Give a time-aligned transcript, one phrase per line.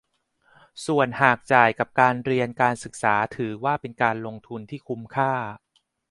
[0.85, 5.33] ส่วนหากจ่ายกับการเรียนการศึกษาถือว่าเป็นการลงทุนที่คุ้มค่า